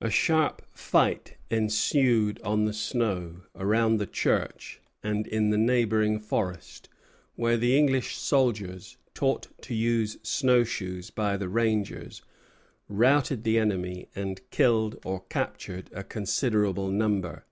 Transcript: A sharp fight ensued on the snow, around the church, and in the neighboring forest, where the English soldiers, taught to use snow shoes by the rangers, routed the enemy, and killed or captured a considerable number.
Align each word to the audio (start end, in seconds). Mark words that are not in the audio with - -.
A 0.00 0.08
sharp 0.08 0.62
fight 0.72 1.36
ensued 1.50 2.40
on 2.42 2.64
the 2.64 2.72
snow, 2.72 3.42
around 3.54 3.98
the 3.98 4.06
church, 4.06 4.80
and 5.02 5.26
in 5.26 5.50
the 5.50 5.58
neighboring 5.58 6.18
forest, 6.18 6.88
where 7.36 7.58
the 7.58 7.76
English 7.76 8.16
soldiers, 8.16 8.96
taught 9.12 9.48
to 9.64 9.74
use 9.74 10.16
snow 10.22 10.64
shoes 10.64 11.10
by 11.10 11.36
the 11.36 11.50
rangers, 11.50 12.22
routed 12.88 13.44
the 13.44 13.58
enemy, 13.58 14.08
and 14.16 14.40
killed 14.50 14.96
or 15.04 15.24
captured 15.28 15.90
a 15.92 16.02
considerable 16.02 16.88
number. 16.90 17.44